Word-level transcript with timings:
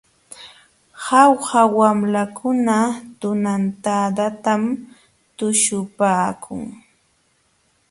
Jauja 1.03 1.61
wamlakuna 1.77 2.77
tunantadatam 3.19 4.61
tuśhupaakun. 5.37 6.61